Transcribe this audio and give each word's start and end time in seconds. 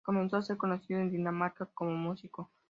Comenzó 0.03 0.37
a 0.37 0.41
ser 0.41 0.57
conocido 0.57 0.99
en 0.99 1.11
Dinamarca 1.11 1.67
como 1.71 1.91
músico. 1.91 2.49